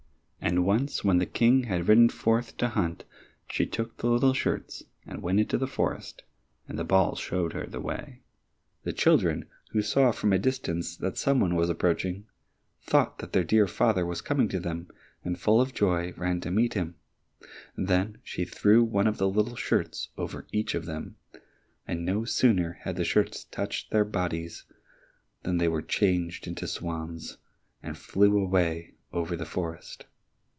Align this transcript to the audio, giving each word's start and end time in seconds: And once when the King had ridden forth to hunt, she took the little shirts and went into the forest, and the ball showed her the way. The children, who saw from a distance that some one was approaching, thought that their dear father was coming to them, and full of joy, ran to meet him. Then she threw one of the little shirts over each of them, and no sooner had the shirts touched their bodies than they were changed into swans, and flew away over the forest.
And 0.43 0.65
once 0.65 1.01
when 1.03 1.19
the 1.19 1.27
King 1.27 1.63
had 1.65 1.87
ridden 1.87 2.09
forth 2.09 2.57
to 2.57 2.69
hunt, 2.69 3.05
she 3.49 3.65
took 3.65 3.95
the 3.95 4.09
little 4.09 4.33
shirts 4.33 4.83
and 5.05 5.21
went 5.21 5.39
into 5.39 5.57
the 5.57 5.67
forest, 5.67 6.23
and 6.67 6.77
the 6.79 6.83
ball 6.83 7.15
showed 7.15 7.53
her 7.53 7.65
the 7.67 7.79
way. 7.79 8.21
The 8.83 8.91
children, 8.91 9.45
who 9.69 9.81
saw 9.83 10.11
from 10.11 10.33
a 10.33 10.39
distance 10.39 10.97
that 10.97 11.17
some 11.17 11.39
one 11.39 11.55
was 11.55 11.69
approaching, 11.69 12.25
thought 12.81 13.19
that 13.19 13.31
their 13.33 13.43
dear 13.45 13.65
father 13.67 14.03
was 14.05 14.19
coming 14.19 14.49
to 14.49 14.59
them, 14.59 14.89
and 15.23 15.39
full 15.39 15.61
of 15.61 15.73
joy, 15.75 16.11
ran 16.17 16.41
to 16.41 16.51
meet 16.51 16.73
him. 16.73 16.95
Then 17.77 18.17
she 18.23 18.43
threw 18.43 18.83
one 18.83 19.07
of 19.07 19.19
the 19.19 19.29
little 19.29 19.55
shirts 19.55 20.09
over 20.17 20.47
each 20.51 20.73
of 20.75 20.85
them, 20.85 21.15
and 21.87 22.03
no 22.03 22.25
sooner 22.25 22.73
had 22.81 22.95
the 22.97 23.05
shirts 23.05 23.43
touched 23.45 23.91
their 23.91 24.05
bodies 24.05 24.63
than 25.43 25.59
they 25.59 25.67
were 25.69 25.83
changed 25.83 26.45
into 26.47 26.67
swans, 26.67 27.37
and 27.81 27.95
flew 27.97 28.37
away 28.37 28.95
over 29.13 29.37
the 29.37 29.45
forest. 29.45 30.07